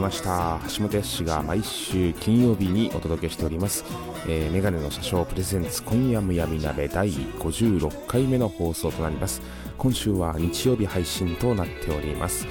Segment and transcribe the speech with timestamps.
[0.00, 0.60] りました。
[0.76, 3.84] 橋本康が毎週金曜日にお届けしております、
[4.26, 9.42] えーメガネの車掌プレゼンツ今夜むやみ鍋第56回目の放送となります。
[9.76, 12.46] 今週は日曜日配信となっております、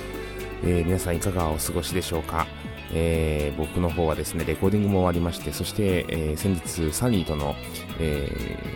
[0.63, 2.45] えー皆さんいかがお過ごしでしょうか？
[2.93, 7.55] えー僕の方はですねレコーディングも終わりましてそして、えー先日サニーとの、
[7.99, 8.29] え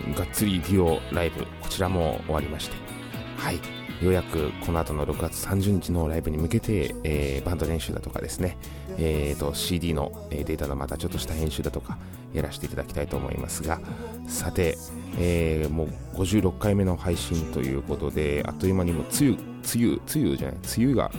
[0.08, 2.76] ーがっつりデュオライブこちらも終わりまして。
[3.38, 3.60] はい。
[4.04, 8.58] ようやくこの後の6月30日のライブに向けて、えーバンド練習だとかですね、
[8.98, 11.98] えーと CD のデータのまたちょっとした編集だとか
[12.34, 13.80] やらせていただきたいと思いますが
[14.28, 14.78] さて、
[15.18, 15.88] えーもう
[16.18, 19.38] 56回目の配信ということであっという間にもう梅雨梅
[19.76, 21.12] 雨梅雨じゃない梅雨が、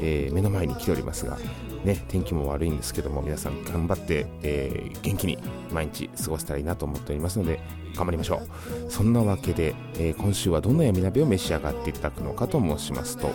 [0.00, 1.38] えー目の前に来ておりますが
[1.84, 5.38] ね、天気も悪いんですけども皆さん頑張って、えー元気に
[5.72, 7.60] 毎日過ごせたらいいなと思っておりますので
[7.94, 8.90] 頑張りましょう。
[8.90, 13.30] そんなわけで、えー今週はどんな闇鍋を召し上がっていただくのかと申しますと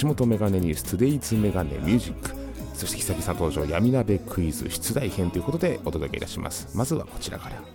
[0.00, 2.34] 橋本メガネニュース Today's メガネミュージック
[2.74, 6.76] そして久々登場闇鍋クイズ出題編ということでお届けいたします。
[6.76, 7.73] まずはこちらから。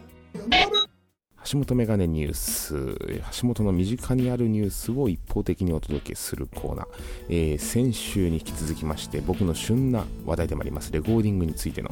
[1.52, 2.96] 橋本メガネニュース
[3.42, 6.88] 橋本の身近にあるニュースを一方的にお届けするコーナー、
[7.30, 11.90] えー先週に引き続きまして僕の旬な話題でもありますレコーディングについての、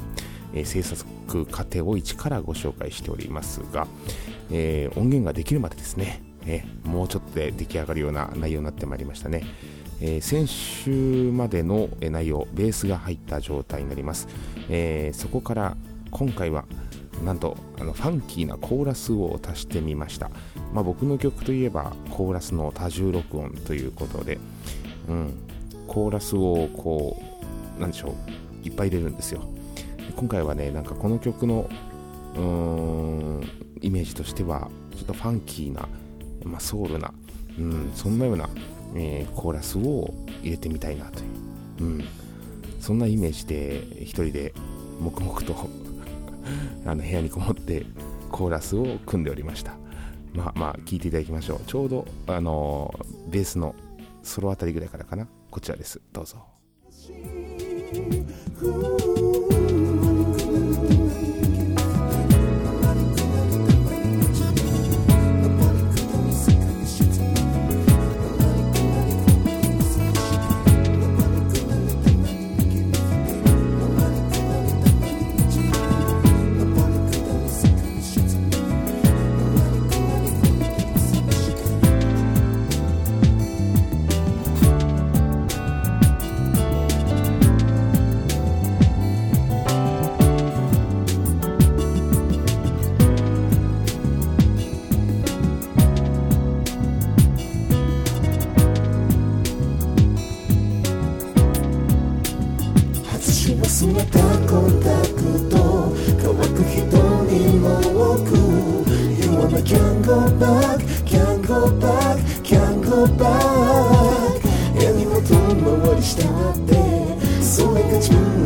[0.53, 3.87] えー制作過程を一からご紹介しておりますが、
[4.51, 9.43] えー音源ができるまでですね、えーもうちょっとで出来上がるような内容になってまいりましたね、
[10.01, 14.27] えー先週までの内容ベースが入った状態になります、
[14.69, 15.75] えーそこから
[16.11, 16.65] 今回は
[17.23, 20.29] なんとあのファンキーなコーラスを足してみました、
[20.73, 24.39] まあ、僕の曲といえばコーラスの多重録音ということで、
[25.07, 25.33] うん、
[25.87, 27.21] コーラスをこ
[27.77, 28.15] うなんでしょ
[28.63, 29.41] ういっぱい入れるんですよ。
[30.15, 31.69] 今回はねなんかこの曲の
[32.35, 33.47] うーん
[33.81, 35.87] イメージとしてはちょっとファンキーな、
[36.43, 37.13] まあ、ソウルな、
[37.59, 38.49] うん、そんなような、
[38.95, 41.23] えーコーラスを入れてみたいなとい
[41.79, 42.03] う、うん、
[42.79, 44.53] そんなイメージで一人で
[44.99, 45.53] 黙々と
[46.85, 47.85] あの部屋にこもって
[48.31, 49.73] コーラスを組んでおりました。
[50.33, 51.59] まあまあ聞いていただきましょう。
[51.65, 52.93] ちょうどあの
[53.29, 53.75] ベースの
[54.23, 55.27] ソロあたりぐらいからかな。
[55.49, 56.01] こちらです。
[56.11, 56.45] どうぞ。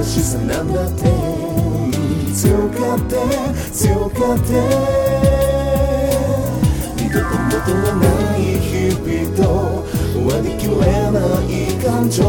[0.01, 1.03] の資産なんだって。
[2.33, 3.15] 強がって
[3.71, 4.49] 強がって。
[6.97, 8.05] 二度と元がな
[8.35, 9.39] い日々と
[10.25, 10.81] 割り切れ
[11.11, 11.53] ない
[11.85, 12.23] 感情。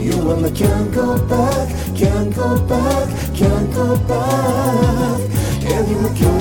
[0.00, 5.20] You wanna can't go back can't go back can't go back
[5.62, 6.32] 絵にも記憶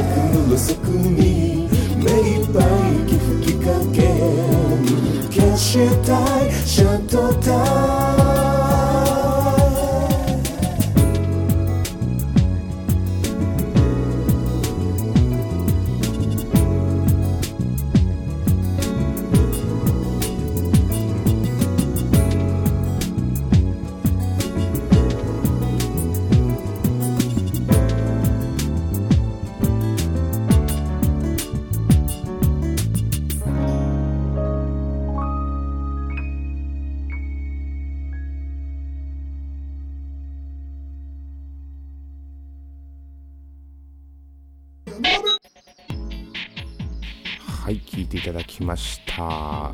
[0.50, 1.68] の底に
[1.98, 4.00] 目いっぱい息吹きかけ。
[5.30, 5.68] 消し
[6.06, 8.02] たいシャットタイ
[47.63, 49.21] はい聞いていただきました。
[49.21, 49.71] ま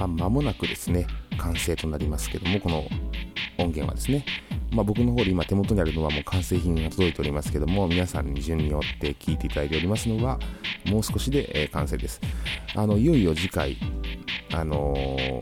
[0.00, 1.06] あ間もなくですね
[1.38, 2.78] 完成となりますけどもこの
[3.58, 4.26] 音源はですね。
[4.72, 10.40] まあ、僕の方で今手元にあるのはもう完成品が届いておりますけども皆さんに順によって聞いていただいておりますのは
[10.86, 12.20] もう少しで、え、完成です。
[12.74, 13.76] あのいよいよ次回
[14.52, 15.40] あのー、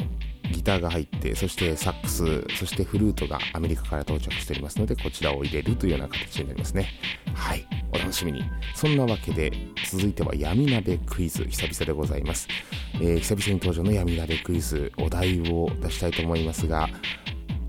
[0.67, 6.89] ターが入ってそしてサックスそしてフルートがアメリカから到着しておりますのでこちらを入れるというような形になりますね。
[7.35, 7.67] はい。
[7.93, 8.43] お楽しみに。
[8.75, 9.53] そんなわけで
[9.89, 12.49] 続いては闇鍋クイズ久々でございます、
[12.95, 16.89] えー、久々に登場の闇鍋クイズお題を出したいと思いますが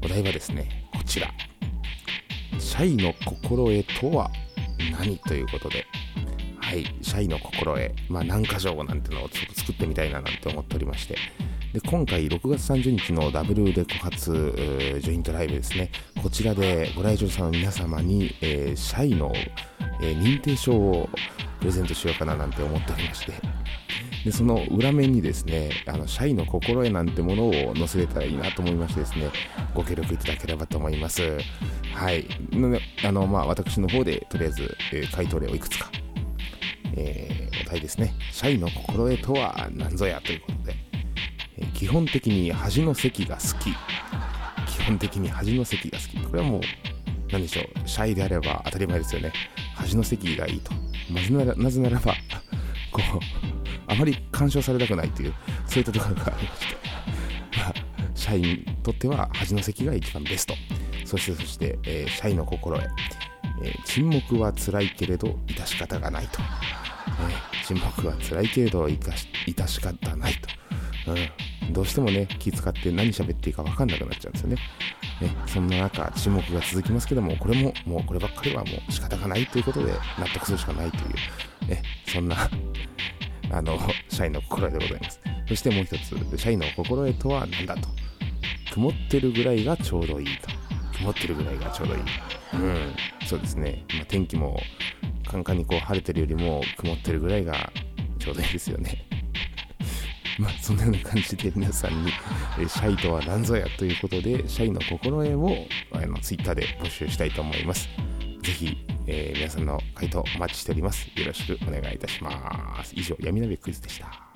[0.04, 1.30] お題はですねこちら。
[2.58, 4.32] シャイの心得とは
[4.92, 5.86] 何ということで。
[6.60, 6.84] はい。
[7.02, 7.92] シャイの心得。
[8.10, 11.16] まあ何箇条なんてのをちょっと作ってみたいななんて思っておりまして。
[11.74, 14.32] で今回6月30日のダブルレコ発
[15.02, 15.92] ジョイントライブですね。
[16.24, 19.34] こちらでご来場者の皆様に、えー、シャイの、
[20.02, 21.10] えー、認定証を
[21.60, 23.34] プレゼントしようかななんて思っておりまして。
[24.24, 29.30] でその裏面にですねあの社員の心得なんてものを載せれたらいいなと思いましてですね
[29.74, 31.38] ご協力いただければと思います。
[31.94, 32.26] はい。
[33.06, 35.92] あのまあ私の方でとりあえず、えー、回答例をいくつか、
[36.96, 38.14] えー、お題ですね。
[38.32, 40.87] 社員の心得とは何ぞやということで、
[41.74, 43.72] 基本的に端の席が好き。
[44.72, 46.18] 基本的に端の席が好き。
[46.18, 46.62] これはもう
[47.32, 47.88] 何でしょう。
[47.88, 49.34] シャイであれば当たり前ですよね。
[49.76, 50.72] 端の席がいいと。
[51.12, 52.14] なぜならなぜならば
[52.92, 53.20] こう
[53.88, 55.34] あまり干渉されたくないという
[55.66, 56.78] そういったところがありまして、
[58.16, 60.54] 社員にとっては端の席が一番ベスト。
[61.06, 62.90] そしてそして、えー、社員の心得、
[63.64, 70.50] えー、沈黙は辛いけれど致し方がないと、えー、沈黙は辛いけれど致し方ないと、
[71.08, 74.58] うん、どうしてもね気遣って何喋っていいか分かんなくなっちゃうんですよね
[75.22, 82.38] ね、そんな中、沈黙が続きますけども、これも、もうこればっかりはもう仕方がないということで、納得するしかないという、ね、そんな
[83.52, 85.20] あの、社員の心得でございます。
[85.48, 87.90] そしてもう一つ、社員の心得とは何だと。
[88.72, 90.50] 曇ってるぐらいがちょうどいいと。
[91.00, 92.02] 曇ってるぐらいがちょうどいい。
[92.54, 92.96] うん、
[93.26, 93.84] そうですね。
[93.96, 94.62] まあ、天気も
[95.26, 97.72] カンカンにこう晴れてるよりも曇ってるぐらいが
[98.20, 99.08] ちょうどいいですよね。
[100.40, 102.12] まあ、そんなような感じで皆さんに、
[102.60, 107.90] えシャイとは何ぞやということで、シャイの心得をあの Twitter で募集したいと思います。
[108.44, 111.08] ぜひ、えー、皆さんの回答お待ちしております。
[111.16, 112.94] よろしくお願いいたします。
[112.96, 114.28] 以上、闇鍋クイズでした。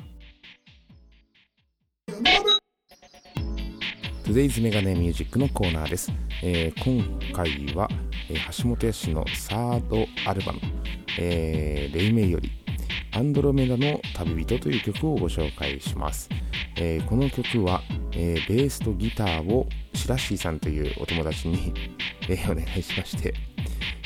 [4.24, 6.12] Today's メガネミュージックのコーナーです。
[6.42, 7.88] えー、今回は、
[8.30, 10.59] えー、橋本康のサードアルバム、
[11.19, 12.60] えー、レイメイより
[13.13, 16.29] アンドロメダの旅人という曲をご紹介します。
[16.75, 17.81] えー、この曲は、
[18.13, 21.73] えー、ベースとギターをシラッシーさんというお友達に、
[22.29, 23.33] えー、お願いしまして、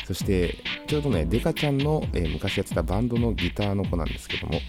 [0.05, 0.55] そして
[0.87, 4.59] ちょうどねデカちゃんの、えー、昔やってたバンドのギターの子なんですけども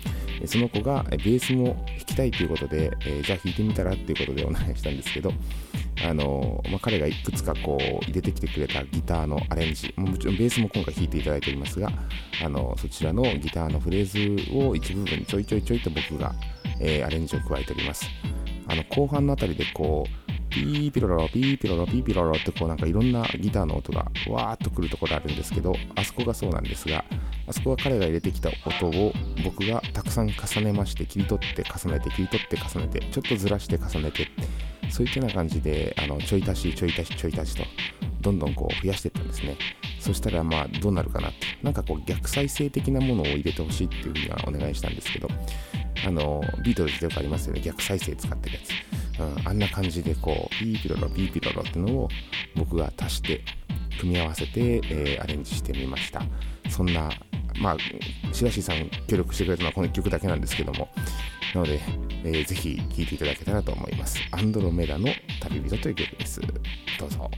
[0.46, 5.32] その子がベースも弾きたいということで、えー、じゃあ弾いてみたらっていうことでお願いしたんですけど
[6.04, 11.90] あのまあ、彼がいくつかこう入れてきてくれたギターのアレンジもちろんベースも今回弾いていただいておりますが
[12.44, 16.34] あのそちらのギターのフレーズを一部分ちょいちょいちょいと僕が、
[16.80, 18.06] えー、アレンジを加えております。
[18.68, 27.04] あの後半のあたりでこうピーピロロピーピロロピーピロロってこうなんかいろんなギターの音がわーっとくるところあるんですけどあそこがそうなんですが
[27.46, 29.12] あそこは彼が入れてきた音を
[29.44, 34.28] 僕がたくさん重ねまして切り取って重ねて切り取って重ねてちょっとずらして重ねて
[34.90, 37.64] そういったような感じであのちょい足しちょい足しちょい足しと
[38.20, 39.56] どんどんこう増やしていったんですね。
[40.00, 41.46] そしたらまあどうなるかなって。
[41.62, 45.28] なんかこう逆再生的なものを入れてほしいっていうふうにはお願いしたんですけど
[46.06, 47.60] あのビートルズでよくありますよね。
[47.60, 52.08] 逆再生使ってるやつ、うん、あんな感じでこうピーピロロピーピロロってのを
[52.54, 53.42] 僕が足して
[53.96, 56.22] 組み合わせて、えー、アレンジしてみました。
[56.68, 57.10] そんな
[57.60, 57.76] まあ
[58.32, 60.88] 白石さん協力してくれたのはこの曲だけなんですけども。
[61.54, 61.80] なので、
[62.24, 64.18] えー、ぜひ聴いていただけたらと思います。
[64.32, 65.08] アンドロメダの
[65.40, 66.40] 旅人という曲です。
[66.98, 67.30] どうぞ。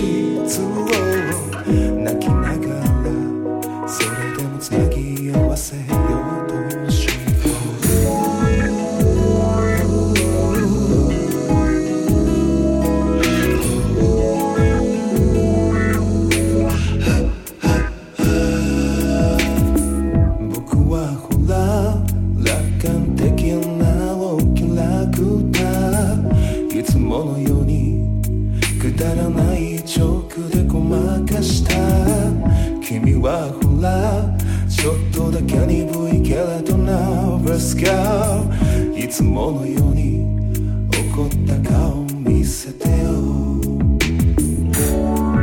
[0.00, 0.99] いつ
[31.42, 31.74] した。
[32.80, 34.36] 君はほら
[34.68, 37.38] ちょっとだけ鈍いけれどな。
[37.38, 38.44] ブスカ
[38.94, 40.26] いつものように
[41.14, 42.94] 怒った顔見せてよ。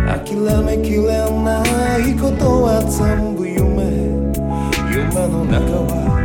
[0.08, 1.02] 諦めきれ
[1.44, 1.64] な
[1.98, 3.58] いことは全部夢。
[4.90, 6.17] 夢の中は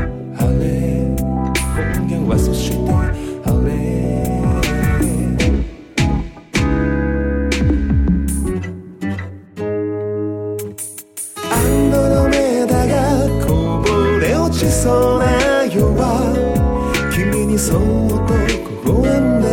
[17.65, 19.47] そっと微笑んで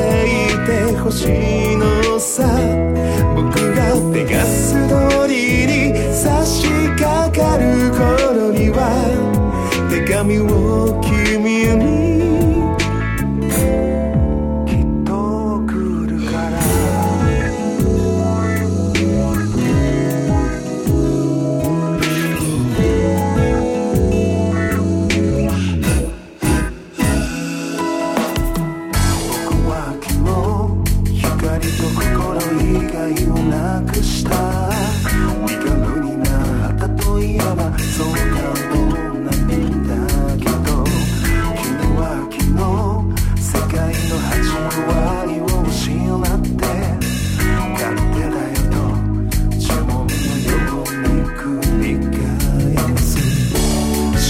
[0.51, 1.58] いてほしい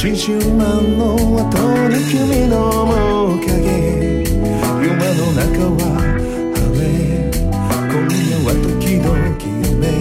[0.01, 3.49] 四十万の後に君の面影。
[4.81, 5.83] 夢の中は
[6.55, 6.87] 晴れ
[7.91, 9.11] 今夜は時々
[9.43, 9.91] 夢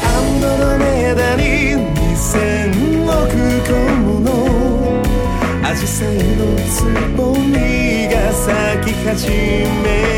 [0.00, 0.82] アンドロメ
[1.14, 1.42] ダに
[2.16, 3.28] 2000億
[3.68, 3.70] 個
[4.22, 4.26] の
[5.68, 6.80] アジサイのつ
[7.14, 9.28] ぼみが咲き始
[9.84, 10.11] め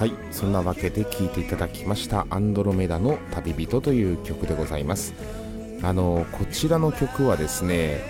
[0.00, 5.12] はいそんなわけで聴いていただきました「アンドロメダの旅人」という曲でございます。
[5.82, 8.00] あのこちらの曲はですね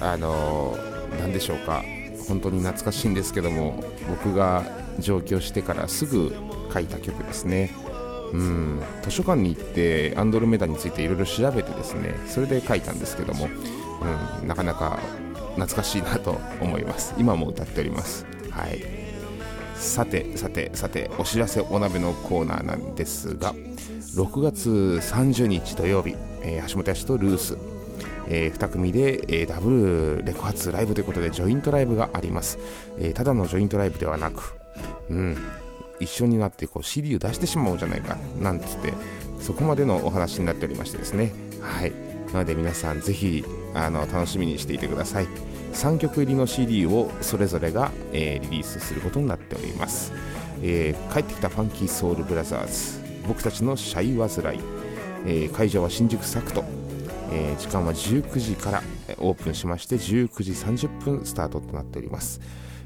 [0.00, 0.76] あの
[1.20, 1.84] 何でしょうか
[2.26, 4.64] 本当に懐かしいんですけども僕が
[4.98, 6.34] 上京してからすぐ
[6.72, 7.72] 書いた曲ですね。
[8.32, 13.48] うん図書館に行ってアンドロメダについていろいろ調べてですねそれで書いたんですけども、
[14.42, 14.98] うん、なかなか
[15.54, 17.14] 懐かしいなと思います。
[17.18, 18.26] 今も歌っております。
[18.50, 19.03] はい。
[19.74, 23.54] さてさてさてお知らせお鍋のコーナーなんですが
[24.16, 27.58] 6月30日土曜日、えー橋本康とルース、
[28.28, 32.58] え2組で、えーダブルレコ発ライブということでジョイントライブがあります、
[32.98, 34.54] えーただのジョイントライブではなく
[35.10, 35.36] うん
[36.00, 38.92] 一緒になってこう CD を出してしまおうじゃないかなんつって
[39.40, 41.32] そこまでのお話になっておりましてですね。
[41.60, 41.92] はい。
[42.32, 45.28] なので皆さんぜひあの楽しみにしていてください。
[45.74, 50.12] 3曲入りの CD をそれぞれが、えーリリースすることになっております、
[50.62, 53.04] えー帰ってきたファンキーソウルブラザーズ。
[53.26, 54.60] 僕たちのシャイ煩い、
[55.26, 56.64] えー会場は新宿サクト、
[57.32, 58.82] えー時間は19時から
[59.18, 62.40] オープンしまして19時30分スタートとなっております。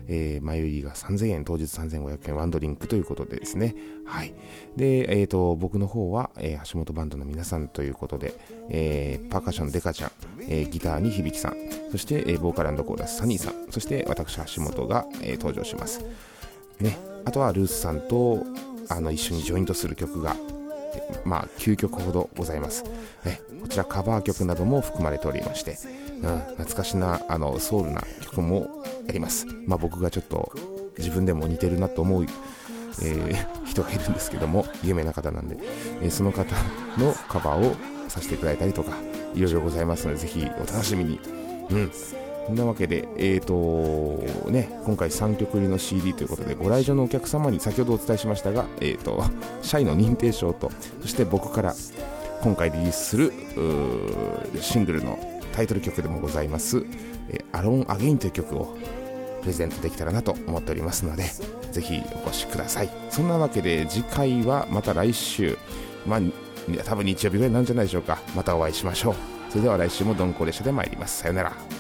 [0.09, 3.77] えー前売りが3000円、当日3500円、ワンドリンクということでですね。
[4.05, 4.35] はい。
[4.77, 8.35] で、えっ、と、僕の方は、えー橋本バンドの皆さんということで、
[8.71, 10.11] えーパーカッションデカちゃん、
[10.49, 11.57] えギターに響さん、
[11.93, 16.05] そして、えボーカルコーラスサニーさん、そして私橋本が、え登場します。
[16.81, 16.97] ね。
[17.25, 18.45] あとはルースさんと、
[18.89, 20.35] あの、一緒にジョイントする曲が、
[21.25, 22.85] まあ、9曲ほどございます。
[23.25, 25.79] ね、こちらカバー曲なども含まれておりまして、
[26.23, 29.47] うん、懐かしな、あの、ソウルな曲もやります。
[29.67, 30.53] まあ僕がちょっと
[30.99, 32.27] 自分でも似てるなと思う
[33.03, 35.57] えー人がいるんですけども有名な方なんで、
[36.03, 36.55] えーその方
[36.97, 37.77] のカバーを
[38.09, 38.93] させていただいたりとか
[39.35, 41.21] いろいろございますのでぜひお楽しみに
[41.71, 41.91] うん
[42.49, 49.23] そんなわけで、えーとね、今回3曲入りの CD ということでご来場のお客様に先ほどお伝えしましたが、えー、と
[49.61, 50.71] 社員の認定証と
[51.03, 51.75] そして僕から
[52.41, 53.35] 今回リリースする
[54.63, 55.19] シングルの
[55.53, 56.87] タイトル曲でもございます
[57.29, 58.79] 「えー、アロン・アゲイン」という曲を
[59.43, 61.25] プレゼントできたらなと思っておりますので
[61.71, 62.89] ぜひお越しください。
[63.11, 65.59] そんなわけで次回はまた来週
[66.07, 66.21] まあ
[66.83, 68.19] 多分日曜日ぐらいなんじゃないでしょうか。
[68.35, 69.15] またお会いしましょう。
[69.51, 71.19] それでは来週も鈍行列車で参ります。
[71.19, 71.78] さよなら。